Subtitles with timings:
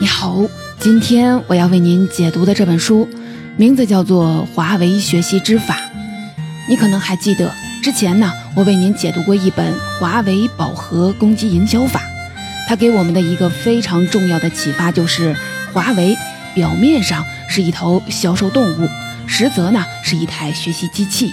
[0.00, 0.46] 你好，
[0.78, 3.08] 今天我要为您解读的这本书，
[3.56, 5.74] 名字叫做《华为学习之法》。
[6.68, 7.52] 你可能还记得，
[7.82, 12.00] 之前呢，我为您解读过一本《华为饱和攻击营销法》，
[12.68, 15.34] 它给我们的一个非常重要的启发就是，
[15.72, 16.16] 华为
[16.54, 18.88] 表面上是一头销售动物，
[19.26, 21.32] 实则呢是一台学习机器。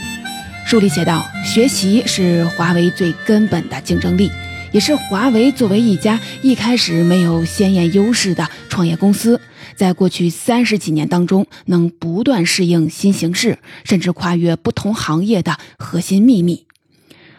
[0.65, 4.31] 书里写道，学习是华为最根本的竞争力。
[4.71, 9.39] 也是华为作为一家一开始没有鲜艳优势的创业公司，
[9.73, 16.65] 在过去三十几年当中能不断适应新形势，甚至跨越不同行业的核心秘密。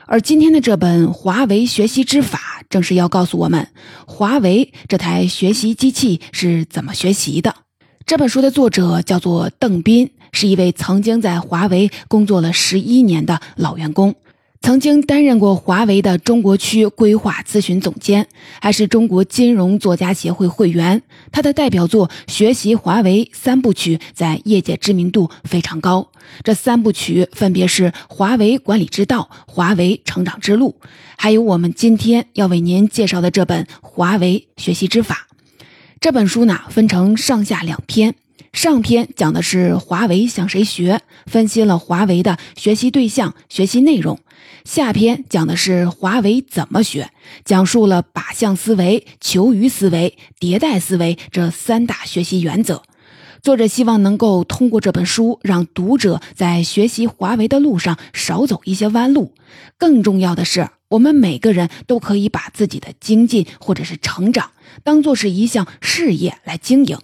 [0.06, 3.68] 而今天的这本《华为学习之法》，正是要告诉我们，
[4.06, 7.54] 华为这台学习机器是怎么学习的。
[8.04, 14.14] 这本书的作者叫做邓斌，是一位曾经在华为工作了十一年的老员工。
[14.66, 18.26] 曾经担任过华为的中国区规划咨询总监，
[18.60, 21.00] 还是中国金融作家协会会员。
[21.30, 26.10] 他的代表作《学习华为三部曲》在业界知名度非常高。
[26.42, 30.74] 这三部曲分别是《华为管理之道》《华为成长之路》，
[31.16, 35.28] 还有我们今天要为您介绍的这本《华为学习之法》。
[36.00, 38.16] 这本书呢，分成上下两篇。
[38.52, 44.16] 上篇讲的是华为向谁学，分析了华为的学习对象、学习内容；
[44.64, 47.10] 下篇讲的是华为怎么学，
[47.44, 52.82] 讲述了靶向思维、求于思维、迭代思维这三大学习原则。
[53.42, 59.34] 作者希望能够通过这本书，让读者在学习华为的路上少走一些弯路。
[59.78, 64.50] 更重要的是，我们每个人都可以把自己的精进或者是成长，
[64.82, 66.98] 当做是一项事业来经营。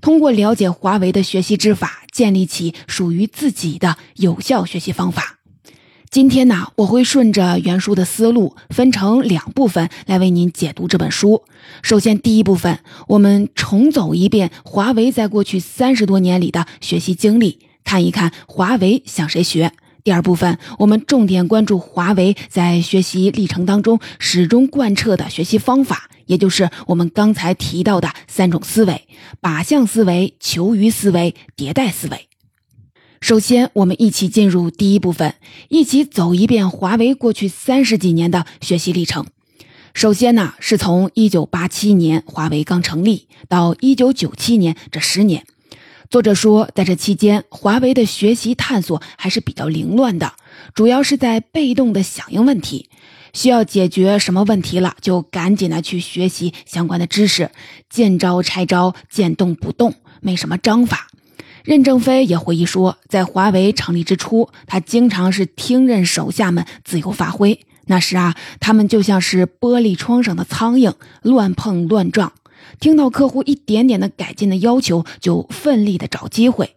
[0.00, 5.39] 通过了解华为的学习之法，建立起属于自己的有效学习方法。
[6.10, 11.44] 今天呢，我会顺着原书的思路，分成两部分来为您解读这本书。
[11.82, 19.70] 首先，第一部分，我们重走一遍华为在过去三十多年里的学习经历，看一看华为向谁学。
[20.02, 26.10] 第二部分，我们重点关注华为在学习历程当中始终贯彻的学习方法。
[26.26, 29.06] 也就是我们刚才提到的三种思维：
[29.40, 32.26] 靶向思维、求于思维、迭代思维。
[33.20, 35.34] 首先，我们一起进入第一部分，
[35.68, 39.26] 一起走一遍华为过去三十几年的学习历程。
[39.92, 45.44] 首先呢，是从一九八七年华为刚成立到一九九七年这十年。
[46.08, 50.32] 作者说，在这期间，华为的学习探索还是比较凌乱的，
[50.74, 52.88] 主要是在被动的响应问题。
[53.32, 57.50] 需要解决什么问题了，就赶紧的去学习相关的知识，
[57.90, 61.09] 见招拆招，见动不动，没什么章法。
[61.70, 67.60] 任正非也回忆说，在华为成立之初，他经常是听任手下们自由发挥。
[67.86, 72.32] 那时啊，他们就像是玻璃窗上的苍蝇，乱碰乱撞。
[72.80, 76.74] 听到客户一点点的改进的要求，就奋力的找机会。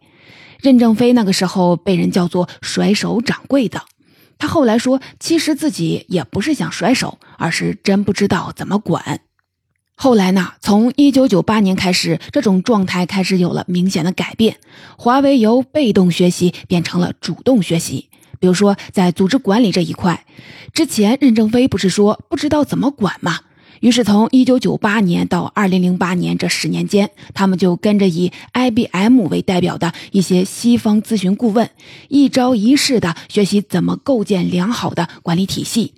[0.60, 3.82] 任正非那个时候被人叫做“甩手掌柜的”。
[4.38, 9.18] 他后来说，其实自己也不是想甩手，而是真不知道怎么管。
[9.96, 14.56] 后来呢，从一九九八年开始，这种状态开始有了明显的改变。
[14.98, 18.08] 华为由被动学习变成了主动学习。
[18.40, 20.26] 比如说，在组织管理这一块，
[20.74, 23.40] 之前任正非不是说不知道怎么管吗？
[23.80, 31.70] 于是，从一九九八年到二零零八年这十年间，他们就跟着以 IBM 为代表的一些西方咨询顾问，
[32.08, 35.94] 一招一式的学习怎么构建良好的管理体系。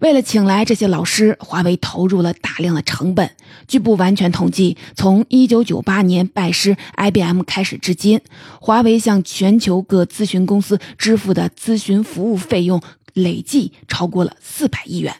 [0.00, 3.30] 为了请来这些老师，华为投入了大量的成本。
[3.68, 8.20] 据不完全统计，从1998年拜师 IBM 开始至今，
[8.60, 12.80] 华为向全球各咨询公司支付的咨询服务费用
[13.12, 15.14] 累计超过了400亿元。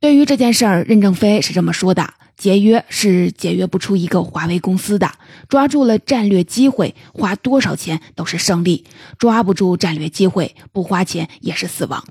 [0.00, 5.12] 对于这件事儿，任正非是这么说的：节约是节约不出一个华为公司的。
[5.46, 8.82] 抓住了战略机会，花多少钱都是胜利；
[9.18, 12.02] 抓不住战略机会，不花钱也是死亡。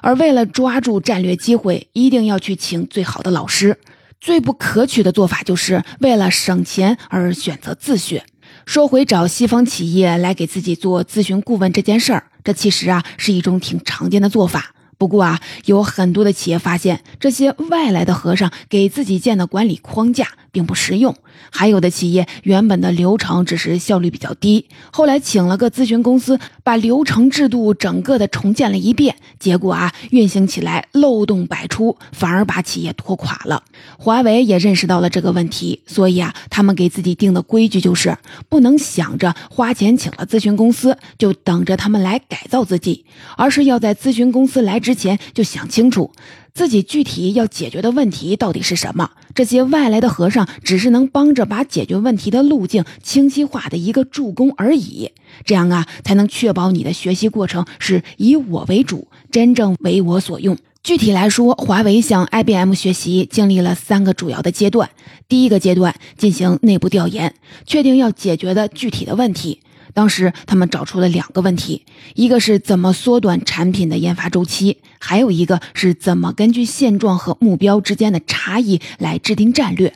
[0.00, 3.78] 而为了抓住战略机会，一定要去请最好的老师。
[4.20, 8.24] 最不可取的做法，就是为了省钱而选择自学。
[8.64, 14.74] 说回找西方企业来给自己做咨询顾问这件事儿，这其实啊是一种挺常见的做法。
[15.04, 21.12] 不过啊，有很多的企业发现，这些外来的和尚给自己建的管理框架并不实用。
[21.50, 33.64] 还有的企业原本的流程只是效率比较低，后来请了个咨询公司，把流程制度整个的重建了一遍，结果啊，运行起来漏洞百出，反而把企业拖垮了。
[33.98, 38.16] 华为也认识到了这个问题，所以啊，他们给自己定的规矩就是，
[38.48, 43.04] 不能想着花钱请了咨询公司就等着他们来改造自己，
[43.36, 46.12] 而是要在咨询公司来之前就想清楚。
[46.56, 49.10] 自己具体要解决的问题到底是什么？
[49.34, 55.10] 这些外来的和尚只是能帮着把解决问题的路径清晰化的一个助攻而已。
[55.44, 60.56] 这样啊，才能确保你的学习过程是以我为主，真正为我所用。
[60.84, 64.90] 具体来说，华为向 IBM 学习经历了三个主要的阶段。
[65.28, 67.34] 第一个阶段进行内部调研，
[67.66, 69.60] 确定要解决的具体的问题。
[69.94, 79.94] 当时他们找出了两个问题，一个是怎么缩短产品的研发周期，还有一个是怎么根据现状和目标之间的差异来制定战略，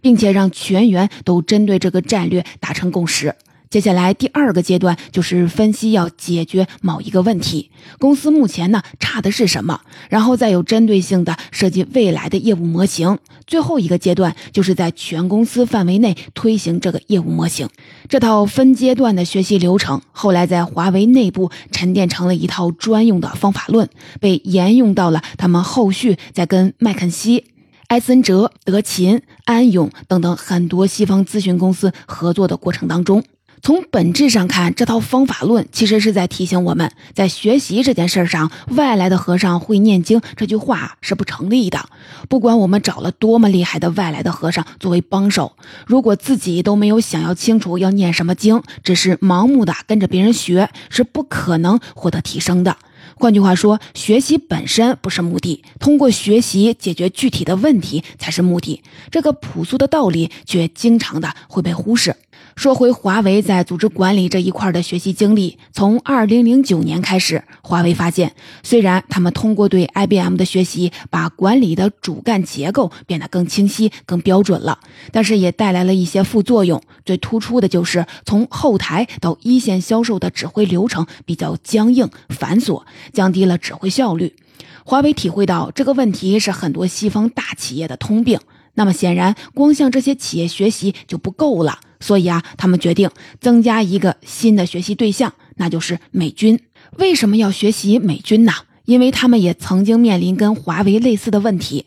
[0.00, 3.34] 并且让全员都针对这个战略达成共识。
[3.70, 7.70] 接下来第二个阶段就是分析要解决某一个问题，
[8.00, 13.18] 公司目前呢差的是什么，然后再有针对性的设计未来的业务模型。
[13.46, 17.68] 最后一个阶段就是在全公司范围内推行这个业务模型。
[18.08, 23.88] 这套分阶段的学习流程，后来在华为内部沉淀成了一套专用的方法论，
[24.18, 27.44] 被沿用到了他们后续在跟麦肯锡、
[27.86, 33.22] 埃森哲、德勤、安永等等很多西方咨询公司合作的过程当中。
[33.62, 41.88] 从本质上看，这套方法论其实是在提醒我们，在学习这件事上，“外来的和尚会念经”这句话是不成立的。
[42.28, 52.78] 不管我们找了多么厉害的外来的和尚作为帮手，如果自己都没有想要清楚要念什么经，只是盲目的跟着别人学，是不可能获得提升的。
[53.16, 58.82] 换句话说，学习本身不是目的，通过学习解决具体的问题才是目的。
[59.10, 62.16] 这个朴素的道理却经常的会被忽视。
[62.60, 74.78] 说回华为在组织管理这一块的学习经历，从二零零九年开始，华为发现，虽然他们通过对 IBM 的学习，把管理的主干结构变得更清晰、更标准了，
[75.10, 76.82] 但是也带来了一些副作用。
[77.06, 82.82] 最突出的就是从后台到一线销售的指挥流程比较僵硬繁琐，
[83.14, 84.36] 降低了指挥效率。
[84.84, 88.38] 华为体会到这个问题是很多西方大企业的通病。
[88.74, 91.80] 那么显然，光向这些企业学习就不够了。
[92.00, 93.08] 所以啊，他们决定
[93.40, 96.58] 增加一个新的学习对象，那就是美军。
[96.96, 98.52] 为什么要学习美军呢？
[98.86, 101.86] 因为他们也曾经面临跟华为类似的问题。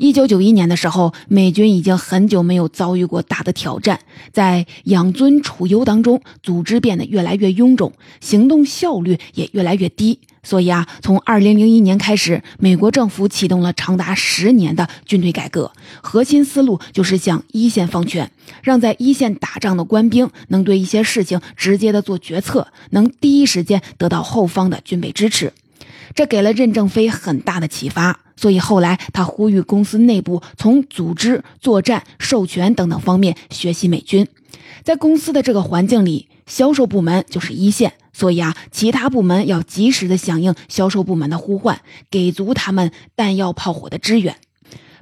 [0.00, 4.00] 一九九一年的时候，美军已经很久没有遭遇过大的挑战，
[4.32, 10.18] 在养尊处优当中，组织变得越来越臃肿，行动效率也越来越低。
[10.42, 15.70] 所以啊，从二零零一年开始，美国政府启动了长达十年的军队改革，
[16.00, 18.30] 核心思路就是向一线放权，
[18.62, 25.52] 让在一线打仗的官兵能对一些事情直接的做决策，能第一时间得到后方的军备支持。
[26.14, 34.26] 这给了任正非很大的启发，所以后来他呼吁公司内部从组织、作战、授权等等方面学习美军。
[34.82, 41.80] 在公司的这个环境里，销售部门就是一线，所以啊，其他部门要及时的响应销售部门的呼唤，
[42.10, 44.36] 给足他们弹药炮火的支援。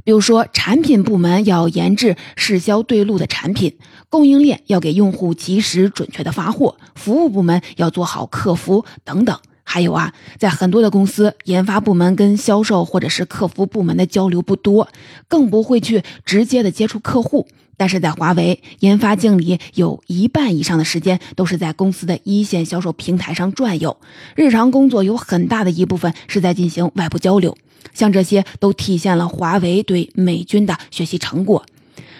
[0.04, 3.76] 比如说，产品部门要研制适销对路的产品，
[4.08, 9.38] 供应链要给用户及时准确的发货，服务部门要做好客服等等。
[9.70, 14.88] 还有啊，在很多的公司，研发部门跟销售或者是客服部门的交流不多，
[15.28, 17.46] 更不会去直接的接触客户。
[17.76, 23.98] 但是在华为，研发经理有一半以上的时间都是在公司的一线销售平台上转悠，
[24.34, 27.54] 日常工作有很大的一部分是在进行外部交流。
[27.92, 31.66] 像这些都体现了华为对美军的学习成果。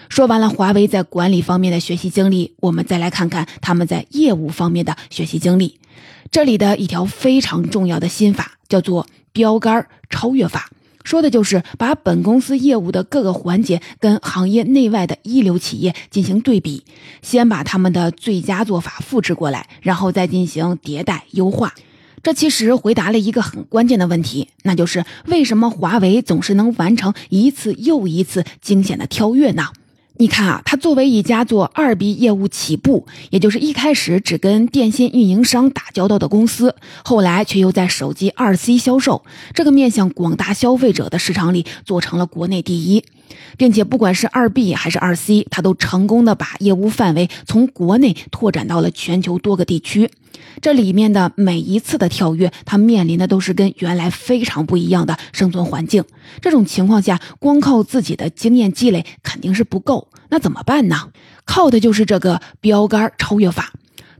[0.09, 5.79] 说完了华为在管理方面的学习经历，我们再来看看他们在业务方面的学习经历。
[6.31, 10.69] 这里的一条非常重要的心法叫做标杆超越法，
[11.03, 16.83] 说的就是把本公司业务的各个环节跟行业内外的一流企业进行对比，
[17.21, 21.73] 先把他们的最佳做法复制过来，然后再进行迭代优化。
[22.21, 29.67] 这其实回答了一个很关键的问题，那就是为什么华为总是能完成一次又一次惊险的跳跃呢？
[30.21, 39.23] 你看啊，他作为一家做二 B 业务起步，也就是一开始只跟电信运营商打交道的公司，后来却又在手机二 C 销售
[39.53, 43.05] 这个面向广大消费者的市场里做成了国内第一，
[43.57, 50.09] 并且不管是二 B 还是二 C，它都成功的把业务范围从国内拓展到了全球多个地区。
[50.61, 56.03] 这里面的每一次的跳跃，它面临的都是跟原来非常不一样的生存环境。
[56.41, 60.09] 这种情况下，光靠自己的经验积累肯定是不够。
[60.29, 61.09] 那怎么办呢？
[61.45, 63.73] 靠的就是这个标杆超越法。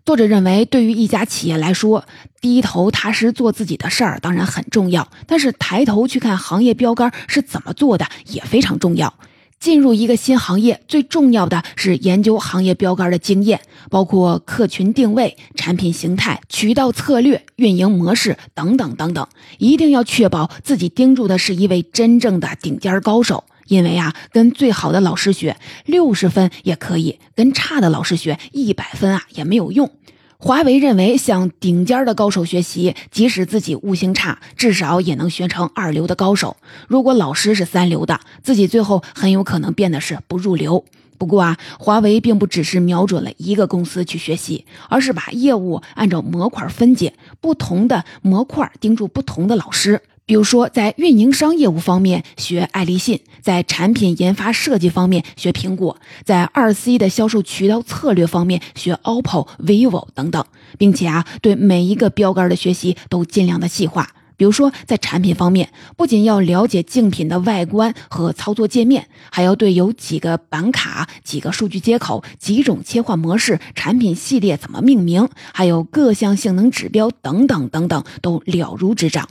[0.10, 2.04] 作者认为，对于一家企业来说，
[2.42, 9.14] 低头踏实做自己的事儿当然很重要，但是抬头去看行业标杆是怎么做的也非常重要。
[9.60, 13.62] 进入一个新行业，最重要的是研究行业标杆的经验，
[13.92, 19.28] 包括客群定位、产品形态、渠道策略、运营模式等等等等，
[19.60, 23.44] 一定要确保自己盯住的是一位真正的顶尖高手。
[23.70, 29.90] 因为啊，跟最好的老师学六十分也可以，跟差的老师学一百分啊也没有用。
[30.42, 36.58] 华为认为，向顶尖的高手学习，即使自己悟性差，至少也能学成二流的高手。
[36.88, 40.86] 如果老师是三流的，自己最后很有可能变得是不入流。
[41.18, 50.02] 不过啊，华为并不只是瞄准了一个公司去学习，而是把业务按照模块分解，不同的模块盯住不同的老师。
[50.30, 60.46] 比如说，在运营商业务方面学爱立信，在产品研发设计方面学苹果，在二 C 的销售渠道策略方面学 OPPO、vivo 等等，
[60.78, 64.12] 并且啊，对每一个标杆的学习都尽量的细化。
[64.38, 79.28] 比如说，在产品方面，不仅要了解竞品的外观和操作界面，还要对有几个板卡、几个数据接口、几种切换模式、产品系列怎么命名，还有各项性能指标等等等等都了如指掌。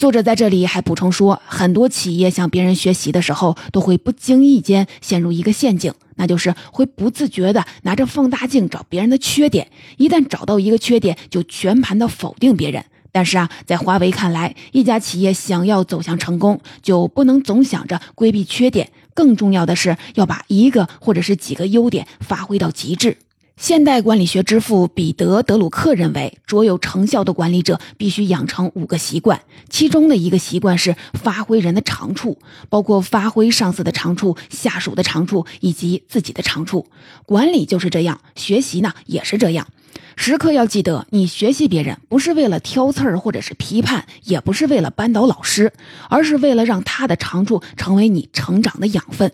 [0.00, 12.82] 作者在这里还补充说，很多企业向别人学习的时候，都会不经意间陷入一个陷阱，那就是会不自觉的拿着放大镜找别人的缺点，一旦找到一个缺点，就全盘的否定别人。
[13.12, 23.18] 但是啊，在华为看来，一家企业想要走向成功，就不能总想着规避缺点，更重要的是要把一个或者是几个优点发挥到极致。
[23.60, 32.38] 现代管理学之父彼得·德鲁克认为，卓有成效的管理者必须养成五个习惯，其中的一个习惯是发挥人的长处，
[32.70, 36.86] 包括发挥上司的长处、下属的长处以及自己的长处。
[37.26, 39.68] 管理就是这样，学习呢也是这样。
[40.16, 45.74] 时刻要记得，你学习别人不是为了挑刺儿或者是批判，也不是为了扳倒老师，
[46.08, 49.30] 而是为了让他的长处成为你成长的养分。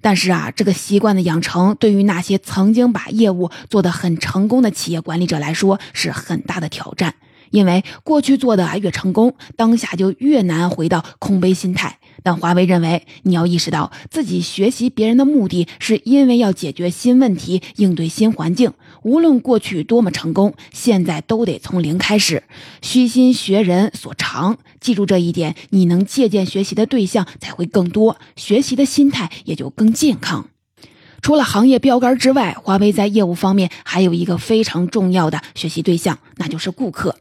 [0.00, 7.14] 但是啊，这个习惯的养成，对于那些曾经把业务做得很成功的企业管理者来说，是很大的挑战。
[7.50, 11.98] 因为过去做的越成功，当下就越难回到空杯心态。
[12.22, 18.72] 但华为认为，你要意识到自己学习别人的目的是因为要解决新问题，应对新环境。
[19.02, 22.42] 无论过去多么成功，现在都得从零开始，
[22.82, 24.58] 虚心学人所长。
[24.80, 30.48] 记住这一点，你能借鉴学习的对象才会更多，学习的心态也就更健康。
[31.20, 37.16] 除了行业标杆之外，华为在业务方面还有一个非常重要的学习对象，那就是顾客。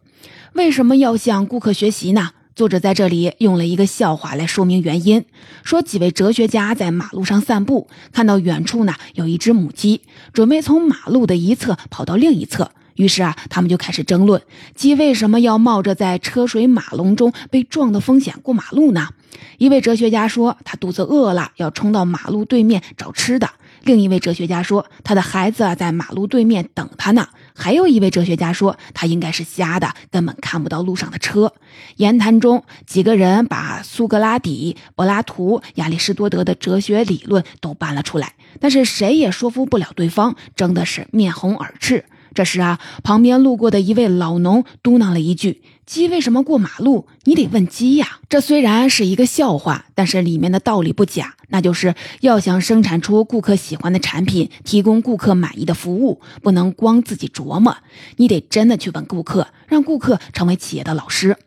[0.54, 2.32] 为什么要向顾客学习呢？
[2.58, 5.24] 作者在这里用了一个笑话来说明原因，
[5.64, 10.02] 说几位哲学家在马路上散步，看到远处呢有一只母鸡，
[10.34, 12.72] 准备从马路的一侧跑到另一侧。
[12.96, 14.42] 于是啊，他们就开始争论，
[14.74, 19.10] 鸡为什么要冒着在车水马龙中被撞的风险过马路呢？
[19.60, 23.48] 一位哲学家说，他肚子饿了，要冲到马路对面找吃的。
[23.84, 27.28] 另一位哲学家说，他的孩子在马路对面等他呢。
[27.58, 31.52] 还有一位哲学家说，他应该是瞎的，根本看不到路上的车。
[31.96, 42.06] 言谈中，几个人把苏格拉底、柏拉图、亚里士多德的哲学理论都搬了出来，但是谁也说服不了对方，争的是面红耳赤。
[42.36, 45.64] 这时啊，旁边路过的一位老农嘟囔了一句。
[45.88, 47.08] 鸡为什么过马路？
[47.24, 48.20] 你得问鸡呀。
[48.27, 57.77] 这虽然是一个笑话，但是里面的道理不假，那就是要想生产出顾客喜欢的产品，提供顾客满意的服务，不能光自己琢磨，
[58.17, 61.38] 你得真的去问顾客，让顾客成为企业的老师。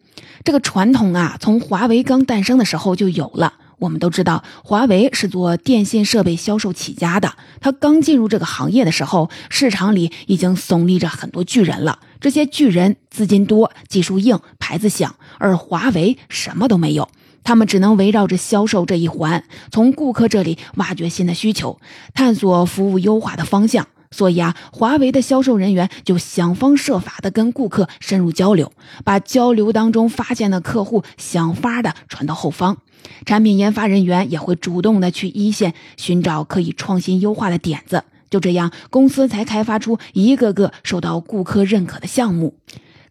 [0.42, 3.52] 这个传统啊，从华为刚诞生的时候就有了。
[3.80, 7.32] 我们都知道，华为是做电信设备销售起家的。
[7.60, 11.98] 他刚进入这个行业的时候，市场里已经耸立着很多巨人了。
[12.20, 17.08] 这些巨人资金多、技术硬、牌子响，而华为什么都没有。
[17.42, 21.80] 他们只能围绕着销售这一环，从顾客这里挖掘新的需求，
[22.12, 23.88] 探索服务优化的方向。
[24.10, 28.72] 所以啊，华为的销售人员就想方设法的跟顾客深入交流，
[29.04, 32.78] 把交流当中发现的客户想法的传到后方。
[33.24, 42.54] 产品研发人员也会主动的去一线寻找可以创新优化的点子，就这样，公司才开发出一个个受到顾客认可的项目。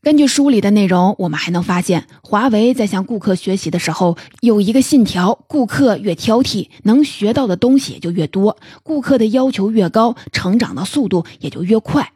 [0.01, 12.13] 根据书里的内容，我们还能发现，华为在向顾客学习的时候有一个信条：顾客越挑剔，能学到的东西也就越多；顾客的要求越高，成长的速度也就越快。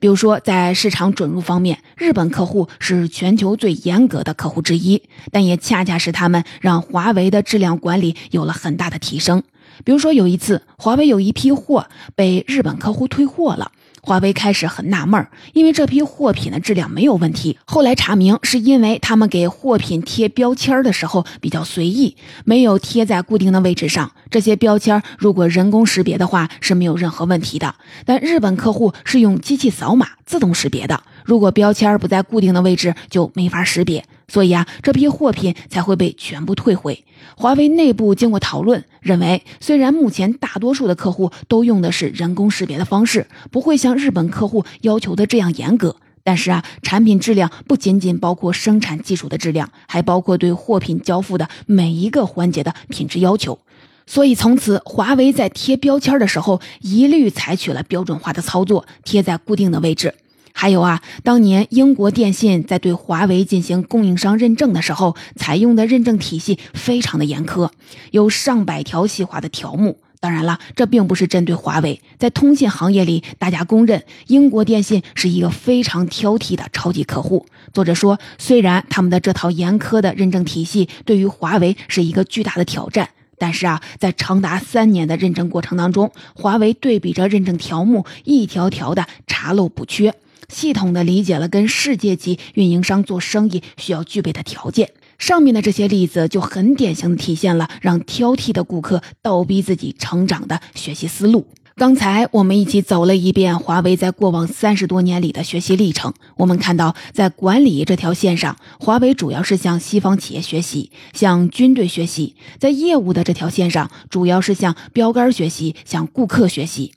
[0.00, 9.42] 比如说，在市场准入方面，日本客户是全球最严格的客户之一，但也恰恰是他们让华为的质量管理有了很大的提升。
[9.84, 13.70] 比如说有一次，华为有一批货被日本客户退货了。
[14.00, 17.58] 华为开始很纳闷，因为这批货品的质量没有问题。
[17.64, 24.12] 后来查明，是因为他们给货品贴标签的时候比较随意，没有贴在固定的位置上。
[24.30, 34.04] 这些标签如果人工识别的话是没有任何问题的，但日本客户是用机器扫码自动识别的，如果标签不在固定的位置就没法识别。
[34.30, 37.04] 所以啊，这批货品才会被全部退回。
[37.36, 53.58] 华为内部经过讨论，认为虽然目前大多数的客户都用的是人工识别的方式，不会像日本客户要求的这样严格，但是啊，产品质量不仅仅包括生产技术的质量，还包括对货品交付的每一个环节的品质要求。
[54.06, 60.14] 所以从此，华为在贴标签的时候，一律采取了标准化的操作，贴在固定的位置。
[60.52, 67.70] 还有啊，当年英国电信在对华为进行供应商认证的时候，采用的认证体系非常的严苛，
[68.10, 69.98] 有上百条细化的条目。
[70.20, 77.46] 当然了，这并不是针对华为，在通信行业里，大家公认英国电信是一个非常挑剔的超级客户。
[77.72, 90.14] 作者说，虽然他们的这套严苛的认证体系对于华为是一个巨大的挑战，但是啊，在长达三年的认证过程当中，华为对比着认证条目，一条条的查漏补缺。
[90.50, 94.90] 系统的理解了跟世界级运营商做生意需要具备的条件。
[95.18, 101.46] 上面的这些例子就很典型的体现了让挑剔的顾客倒逼自己成长的学习思路。
[101.76, 106.12] 刚才我们一起走了一遍华为在过往三十多年里的学习历程。
[106.36, 116.92] 我们看到，在管理这条线上，华为主要是向西方企业学习，向军队学习；在业务的这条线上，主要是向标杆学习，向顾客学习。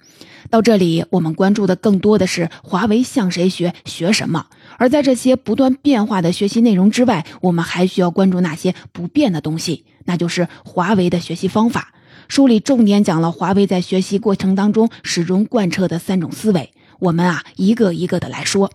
[0.54, 4.46] 到这里，我们关注的更多的是华为向谁学，学什么。
[4.78, 11.92] 而在这些不断变化的学习内容之外，我们还需要关注那些不变的东西，那就是华为的学习方法。
[12.28, 18.70] 书里重点讲了华为在学习过程当中始终贯彻的三种思维，我们啊一个一个的来说。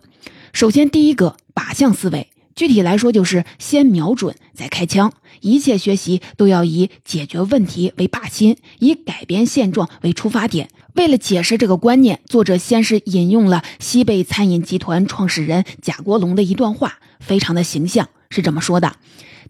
[0.53, 2.29] 首先，第一个靶向思维。
[2.59, 10.69] 具体来说，就是先瞄准再开枪，一切学习都要以解决问题为靶心，以改变现状为出发点。
[10.95, 18.97] 为了解释这个观念，作者先是引用了西贝餐饮集团创始人贾国龙的一段话，非常的形象，是这么说的。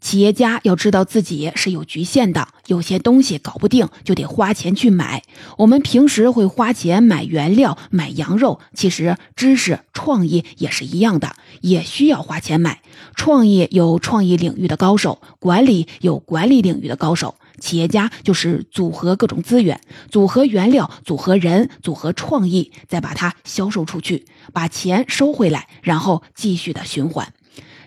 [0.00, 5.24] 企业家要知道自己是有局限的，有些东西搞不定就得花钱去买。
[5.56, 12.80] 我们平时会花钱买原料、买羊肉，其实知识、创意也是一样的，也需要花钱买。
[13.16, 17.34] 创意有创意领域的高手，管理有管理领域的高手。
[17.58, 19.80] 企业家就是组合各种资源，
[20.12, 27.32] 组合原料，组合人，组合创意，再把它销售出去，把钱收回来，然后继续的循环。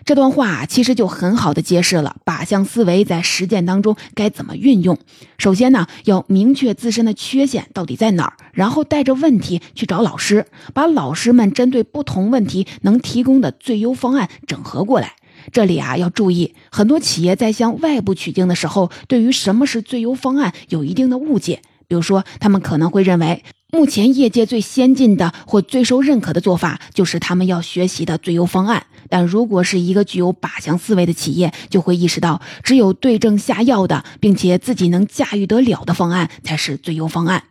[0.04, 4.98] 这段话其实就很好的揭示了靶向思维在实践当中该怎么运用。
[5.38, 15.14] 首先呢，要明确自身的缺陷到底在哪儿，然后带着问题去找老师，把老师们针对不同问题能提供的最优方案整合过来。
[15.50, 21.62] 这里啊要注意，很多企业在向外部取经的时候，对于什么是最优方案有一定的误解。
[21.92, 28.86] 比如说，他们可能会认为，目前业界最先进的或最受认可的做法，就是他们要学习的最优方案。
[29.10, 37.44] 但如果是一个具有靶向思维的企业，就会意识到，只有对症下药的，并且自己能驾驭得了的方案，才是最优方案。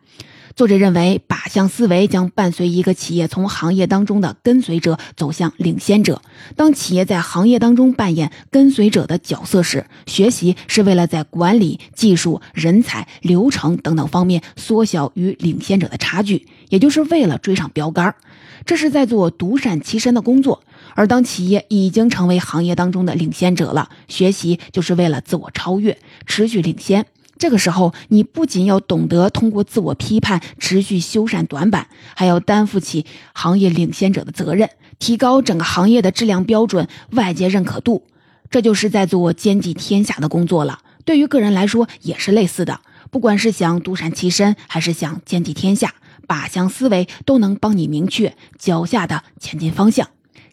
[0.55, 6.21] 作者认为，靶向思维将伴随一个企业从行业当中的跟随者走向领先者。
[6.55, 18.13] 当企业在行业当中扮演跟随者的角色时，学习是为了在管理、技术、人才、流程等等方面缩小与领先者的差距，也就是为了追上标杆。
[18.65, 20.63] 这是在做独善其身的工作。
[20.93, 27.05] 而当企业已经成为行业当中的领先者了，学习就是为了自我超越，持续领先。
[27.41, 38.03] 这个时候，你不仅要懂得通过自我批判持续修缮短板，还要担负起行业领先者的责任，提高整个行业的质量标准、外界认可度。
[38.51, 40.81] 这就是在做兼济天下的工作了。
[41.03, 45.95] 对于个人来说也是类似的，不管是想独善其身，还是想兼济天下，
[46.27, 50.07] 靶向思维都能帮你明确脚下的前进方向。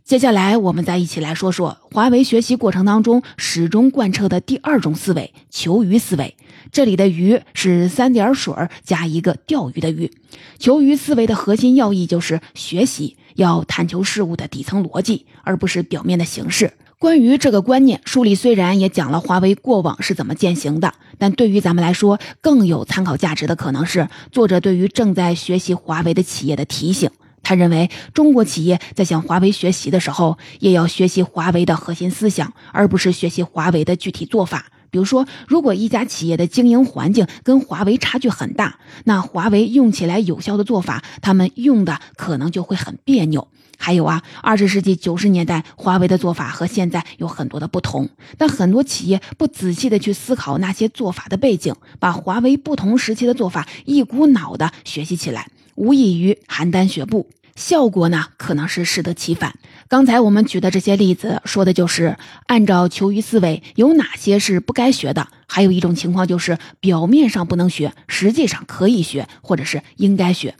[0.09, 6.35] 接下来，我们再一起来说说华为学习过程当中始终贯彻的第二种思维——求鱼思维。
[6.73, 10.11] 这里的“鱼”是三点水加一个钓鱼的“鱼”。
[10.59, 16.73] 求鱼思维的核心要义就是学习要探求事物的底层逻辑，而不是表面的形式。
[16.99, 27.11] 关于这个观念，书里虽然也讲了华为过往是怎么践行的，但对于咱们来说，更有参考价值的可能是作者对于正在学习华为的企业的提醒。
[27.42, 34.66] 他认为，中国企业在向华为学习的时候，也要学习华为的核心思想，而不是学习华为的具体做法。
[34.90, 43.48] 比如说，如果一家企业的经营环境跟华为差距很大，那华为用起来有效的做法，他们用的可能就会很别扭。
[43.81, 55.48] 还有啊，二十世纪九十年代，华为的做法和现在有很多的不同，但很多企业不仔细的去思考那些做法的背景，把华为不同时期的做法一股脑的学习起来，
[55.79, 59.55] 无异于邯郸学步，效果呢可能是适得其反。
[59.87, 70.57] 刚才我们举的这些例子，说的就是按照求于思维，有哪些是不该学的，还有一种情况就是表面上不能学，实际上可以学，或者是应该学。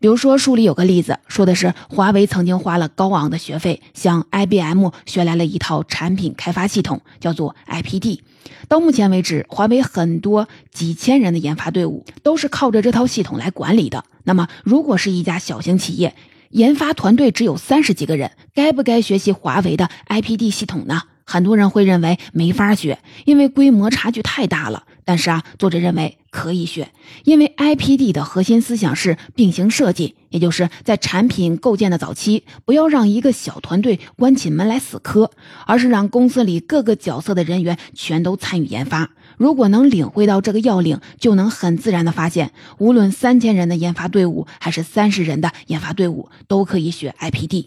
[0.00, 8.20] 比如说，书里有个例子，说的是华为曾经花了高昂的学费，向 IBM 学来了一套产品开发系统，叫做 IPD。
[8.68, 14.04] 到目前为止，华为很多几千人的研发队伍都是靠着这套系统来管理的。
[14.24, 16.14] 那么，如果是一家小型企业，
[16.50, 21.02] 研发团队只有三十几个人，该不该学习华为的 IPD 系统呢？
[21.28, 24.84] 很多人会认为没法学，因为规模差距太大了。
[25.04, 26.88] 但是啊，作者认为可以学，
[27.24, 35.30] 因为 IPD 的核心思想是并行设计，也就是在产品构建的早期，不要让一个小团队关起门来死磕，
[35.66, 39.10] 而是让公司里各个角色的人员全都参与研发。
[39.36, 47.66] 如果能领会到这个要领，就能很自然的发现，无论三千人的研发队伍，还是三十人的研发队伍，都可以学 IPD。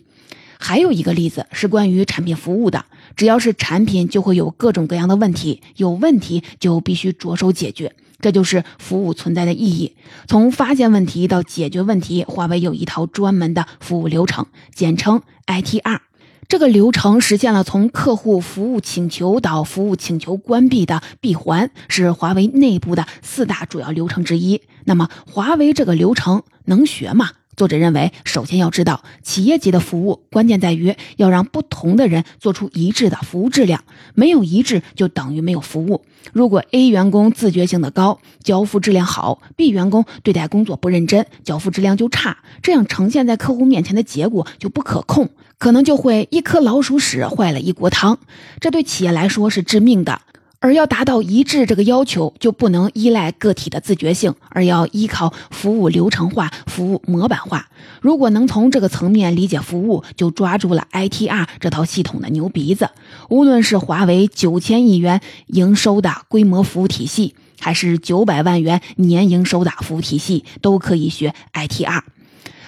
[0.63, 9.95] 还有一个例子是关于产品服务的，只要是产品，就会有各种各样的问题，有问题就必须着手解决，这就是服务存在的意义。
[10.28, 14.45] 从发现问题到解决问题，华为有一套专门的服务流程，
[14.76, 16.00] 简称 ITR。
[16.47, 24.62] 这个流程实现了从客户服务请求到服务请求关闭的闭环，是华为内部的四大主要流程之一。
[24.84, 27.32] 那么，华为这个流程能学吗？
[27.62, 33.84] 作者认为，首先要知道，企业级的服务关键在于要让不同的人做出一致的服务质量，
[34.15, 36.02] 没有一致就等于没有服务。
[36.34, 48.17] 如果 A 员工自觉性的高，交付质量好；B 员工对待工作不认真，交付质量就差，这样呈现在客户面前的结果就不可控，可能就会一颗老鼠屎坏了一锅汤，
[48.60, 50.21] 这对企业来说是致命的。
[50.62, 57.67] 而要达到一致这个要求，就不能依赖个体的自觉性，而要依靠服务流程化、服务模板化。
[58.00, 62.91] 如果能从这个层面理解服务，就抓住了 ITR 这套系统的牛鼻子。
[63.28, 72.04] 无论是华为九千亿元营收的规模服务体系，还是九百万元年营收的服务体系，都可以学 ITR。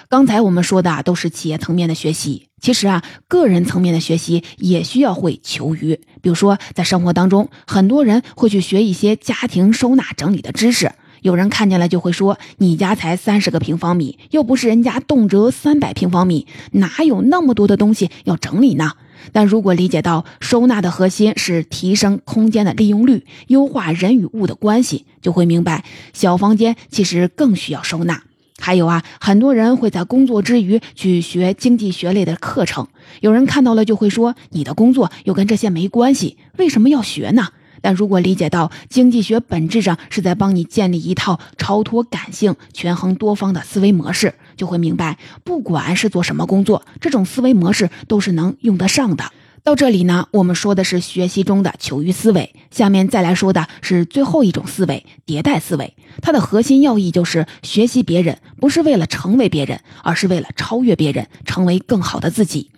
[0.08, 6.00] 刚才我们说的都是企业层面的学习，其实啊，个人层面的学习也需要会求于。
[6.22, 10.90] 比如说，在生活当中，很多人会去学一些家庭收纳整理的知识。
[11.20, 18.92] 有人看见了就会说：“你家才三十个平方米，又不是人家动辄三百平方米，哪有那么多的东西要整理呢？”
[19.30, 28.22] 但如果理解到收纳的核心是提升空间的利用率，优化人与物的关系，就会明白小房间其实更需要收纳。
[28.64, 32.88] 还有啊，很多人会在工作之余去学经济学类的课程。
[33.20, 37.48] 有人看到了就会说：“你的工作又跟这些没关系，为什么要学呢？”
[37.82, 49.24] 但如果理解到经济学本质上是在帮你建立一套超脱感性、权衡多方的思维模式，就会明白，不管是做什么工作，这种思维模式都是能用得上的。
[49.64, 52.54] 到这里呢，我们说的是学习中的求于思维。
[52.70, 55.94] 下面再来说的是最后一种思维——迭代思维。
[56.20, 62.72] 它的核心要义就是学习别人，不是为了成为别人，而是为了超越别人，成为更好的自己。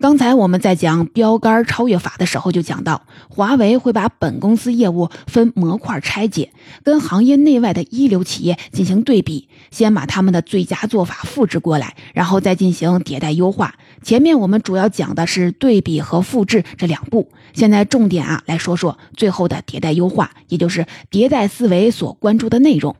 [0.00, 6.50] 刚才我们在讲标杆超越法的时候，就讲到华为会把本公司业务分模块拆解，
[6.82, 13.74] 跟行业内外的一流企业进行对比，先把他们的最佳做法复制过来，然后再进行迭代优化。
[14.02, 22.96] 前面我们主要讲的是对比和复制这两步，现在重点啊来说说最后的迭代优化，也就是迭代思维所关注的内容。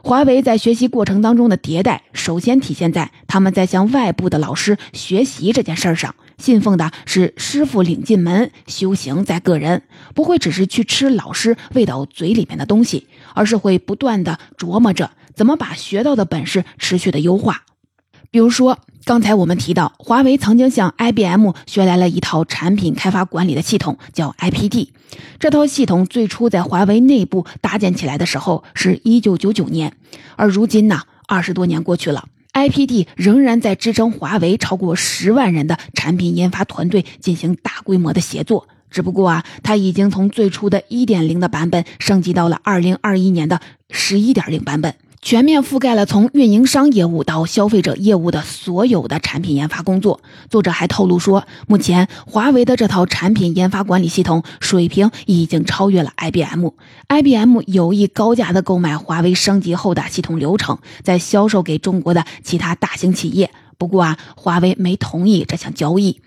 [0.00, 6.14] 华为在学习过程当中的迭代，首先体现在他们在向外部的老师学习这件事儿上。
[6.38, 9.82] 信奉的是师傅领进门，修行在个人，
[10.14, 17.64] 不会只是去吃老师喂到嘴里面的东西，而是会不断的琢磨着怎么把学到的本事持续的优化。
[18.30, 24.88] 比如说，刚才我们提到，华为曾经向 IBM 学来了一套产品开发管理的系统，叫 IPD。
[25.38, 29.96] 这套系统最初在华为内部搭建起来的时候是一九九九年，
[30.36, 32.26] 而如今呢，二十多年过去了。
[32.52, 44.94] IPD 仍然在支撑华为超过十万人的产品研发团队进行大规模的协作，只不过啊，它已经从最初的一点零的版本升级到了二零二一年的十一点零版本。
[45.20, 50.20] 全面覆盖了从运营商业务到消费者业务的所有的产品研发工作。
[50.48, 56.68] 作者还透露说，目前华为的这套产品研发管理系统水平已经超越了 IBM。
[57.08, 63.50] IBM 有意高价的购买华为升级后的系统流程，再销售给中国的其他大型企业。
[63.76, 66.20] 不过啊，华为没同意这项交易。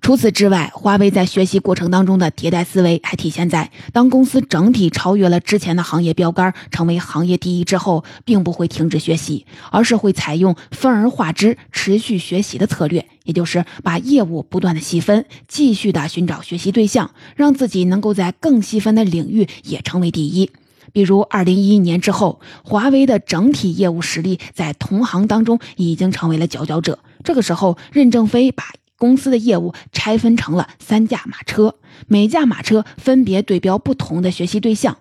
[0.00, 20.50] 除此之外，华为在学习过程当中的迭代思维还体现在，当公司整体超越了之前的行业标杆，成为行业第一之后，并不会停止学习，而是会采用分而化之、持续学习的策略，也就是把业务不断的细分，继续的寻找学习对象，让自己能够在更细分的领域也成为第一。
[20.92, 26.98] 比如，二零一一年之后，华为的整体业务实力在同行当中已经成为了佼佼者。
[27.22, 28.64] 这个时候，任正非把
[29.00, 34.98] 公司的业务拆分成了三驾马车，每驾马车分别对标不同的学习对象。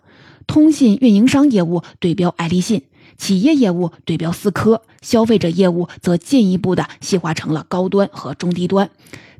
[0.48, 2.84] 通信运营商业务对标爱立信，
[3.18, 8.90] 企业业务对标思科，消费者业务则进一步的细化成了高端和中低端。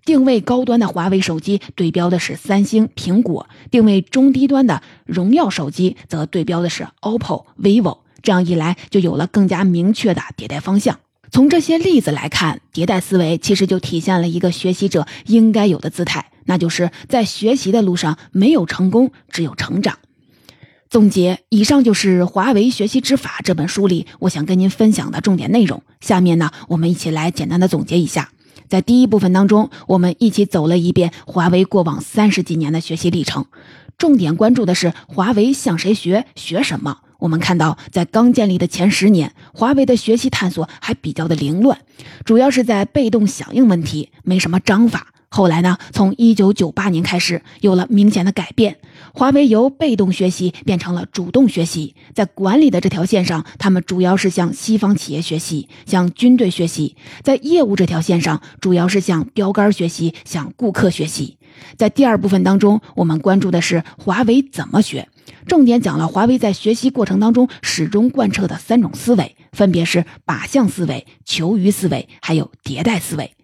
[0.04, 8.00] 定位高端的华为手机对标的是三星、苹果；定位中低端的荣耀手机则对标的是 OPPO、vivo。
[8.22, 11.00] 这样一来，就有了更加明确的迭代方向。
[11.32, 20.00] 从这些例子来看，迭代思维其实就体现了一个学习者应该有的姿态，那就是在学习的路上没有成功，只有成长。
[20.90, 25.84] 总结，以上就是《华为学习之法》这本书里我想跟您分享的重点内容。
[26.02, 28.32] 下面呢，我们一起来简单的总结一下。
[28.68, 33.46] 在第一部分当中，我们一起走了一遍华为过往三十几年的学习历程，
[34.00, 36.98] 重点关注的是华为向谁学，学什么。
[37.20, 41.78] 我们看到，在刚建立的前十年，华为的学习探索还比较的凌乱，
[42.26, 45.08] 主要是在被动响应问题，没什么章法。
[45.32, 48.78] 后来呢，从一九九八年开始，有了明显的改变，
[49.14, 51.94] 华为由被动学习变成了主动学习。
[52.16, 61.38] 在管理的这条线上，他们主要是向西方企业学习，向军队学习；在业务这条线上，主要是向标杆学习，向顾客学习。
[61.78, 65.08] 在第二部分当中，我们关注的是华为怎么学。
[65.48, 73.36] 重点讲了华为在学习过程当中始终贯彻的三种思维，分别是靶向思维、求鱼思维，还有迭代思维。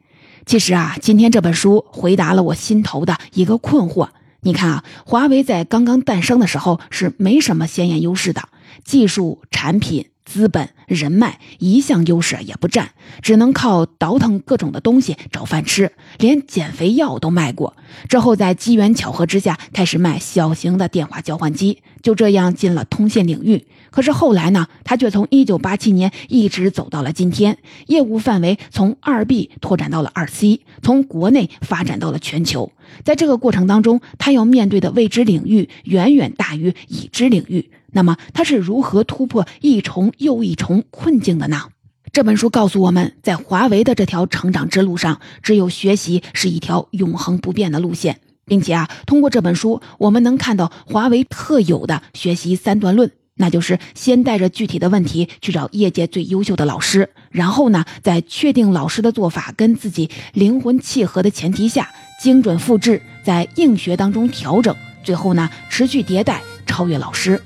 [0.46, 4.10] 其实啊，今天这本书回答了我心头的一个困惑。
[4.42, 8.50] 你看啊，华为在刚刚诞生的时候是没什么鲜艳优势的，
[8.84, 10.08] 技术、产品。
[10.26, 12.90] 资本、人脉一项优势也不占，
[13.22, 17.78] 只能靠倒腾各种的东西找饭吃，连减肥药都卖过。
[18.10, 23.66] 之后在机缘巧合之下，开始卖小型的电话交换机，就这样进了通信领域。
[23.92, 32.72] 可是后来呢，他却从一九八七年一直走到了今天，业务范围从二 B 拓展到了二 C，从国内发展到了全球。
[33.04, 37.70] 在这个过程当中，他要面对的未知领域远远大于已知领域。
[37.96, 41.70] 那么他是如何突破一重又一重困境的呢？
[42.12, 61.90] 这本书告诉我们，在华为的这条成长之路上，只有学习是一条永恒不变的路线，并且啊，通过这本书，我们能看到华为特有的学习三段论，那就是先带着具体的问题去找业界最优秀的老师，然后呢，在确定老师的做法跟自己灵魂契合的前提下，
[62.22, 67.42] 精准复制，在硬学当中调整，最后呢，持续迭代，超越老师。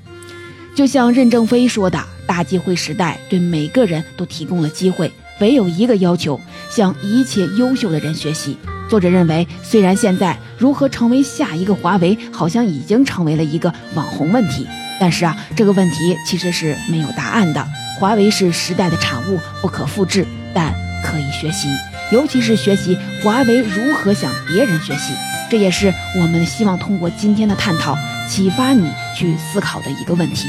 [0.80, 5.12] 就像任正非说的：“大机会时代对每个人都提供了机会，
[5.42, 6.40] 唯有一个要求，
[6.70, 8.58] 向一切优秀的人学习。”
[8.90, 14.66] 作者认为，虽然现在如何成为下一个华为好像已经成为了一个网红问题，
[15.02, 17.68] 但是啊，这个问题其实是没有答案的。
[18.00, 21.68] 华为是时代的产物，不可复制，但可以学习，
[22.14, 25.12] 尤其是学习华为如何向别人学习。
[25.50, 27.98] 这也是我们希望通过今天的探讨。
[28.30, 30.48] 启发你去思考的一个问题。